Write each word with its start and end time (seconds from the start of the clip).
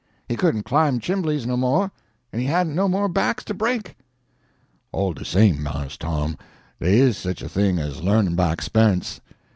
He 0.27 0.35
couldn't 0.35 0.63
climb 0.63 0.99
chimblies 0.99 1.45
no 1.45 1.55
more, 1.55 1.91
and 2.33 2.41
he 2.41 2.47
hadn't 2.47 2.73
no 2.73 2.87
more 2.87 3.07
backs 3.07 3.43
to 3.43 3.53
break." 3.53 3.95
"All 4.91 5.13
de 5.13 5.23
same, 5.23 5.61
Mars 5.61 5.95
Tom, 5.95 6.39
dey 6.79 6.97
is 6.97 7.19
sich 7.19 7.43
a 7.43 7.47
thing 7.47 7.77
as 7.77 8.01
learnin' 8.01 8.33
by 8.35 8.51
expe'ence. 8.55 9.21